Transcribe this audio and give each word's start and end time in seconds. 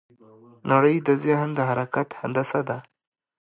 نړۍ 0.71 0.95
د 1.07 1.09
ذهن 1.23 1.49
د 1.55 1.59
حرکت 1.69 2.09
هندسه 2.21 2.59
ده. 2.69 2.77